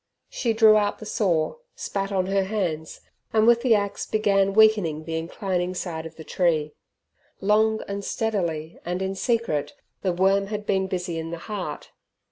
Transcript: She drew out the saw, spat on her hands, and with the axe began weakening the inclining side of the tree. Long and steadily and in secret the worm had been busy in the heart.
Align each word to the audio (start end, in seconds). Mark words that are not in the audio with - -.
She 0.31 0.51
drew 0.53 0.77
out 0.77 0.97
the 0.97 1.05
saw, 1.05 1.57
spat 1.75 2.11
on 2.11 2.25
her 2.25 2.45
hands, 2.45 3.01
and 3.33 3.45
with 3.45 3.61
the 3.61 3.75
axe 3.75 4.07
began 4.07 4.53
weakening 4.55 5.03
the 5.03 5.15
inclining 5.15 5.75
side 5.75 6.07
of 6.07 6.15
the 6.15 6.23
tree. 6.23 6.73
Long 7.39 7.81
and 7.87 8.03
steadily 8.03 8.79
and 8.83 8.99
in 9.03 9.13
secret 9.13 9.73
the 10.01 10.11
worm 10.11 10.47
had 10.47 10.65
been 10.65 10.87
busy 10.87 11.19
in 11.19 11.29
the 11.29 11.37
heart. 11.37 11.91